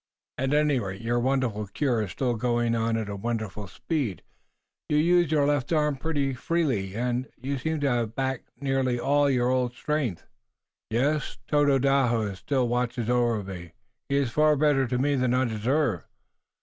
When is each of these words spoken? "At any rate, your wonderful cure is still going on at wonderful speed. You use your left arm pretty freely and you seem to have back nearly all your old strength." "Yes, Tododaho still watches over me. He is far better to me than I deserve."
"At 0.39 0.51
any 0.55 0.79
rate, 0.79 1.01
your 1.03 1.19
wonderful 1.19 1.67
cure 1.67 2.01
is 2.01 2.09
still 2.09 2.33
going 2.33 2.73
on 2.75 2.97
at 2.97 3.07
wonderful 3.19 3.67
speed. 3.67 4.23
You 4.89 4.97
use 4.97 5.31
your 5.31 5.45
left 5.45 5.71
arm 5.71 5.95
pretty 5.95 6.33
freely 6.33 6.95
and 6.95 7.29
you 7.37 7.59
seem 7.59 7.79
to 7.81 7.87
have 7.91 8.15
back 8.15 8.41
nearly 8.59 8.99
all 8.99 9.29
your 9.29 9.49
old 9.49 9.73
strength." 9.75 10.25
"Yes, 10.89 11.37
Tododaho 11.47 12.33
still 12.33 12.67
watches 12.67 13.11
over 13.11 13.43
me. 13.43 13.73
He 14.09 14.15
is 14.15 14.31
far 14.31 14.55
better 14.55 14.87
to 14.87 14.97
me 14.97 15.13
than 15.13 15.35
I 15.35 15.45
deserve." 15.45 16.03